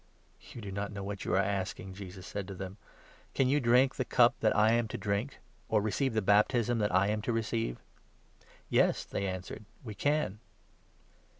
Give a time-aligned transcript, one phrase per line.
[0.53, 2.77] ""You do not know what you are asking," Jesus said to 38 them.
[3.35, 5.37] "Can you drink the cup that I am to drink?
[5.69, 7.77] or receive the baptism that I am to receive?"
[8.71, 10.39] "Yes," they answered, "we can."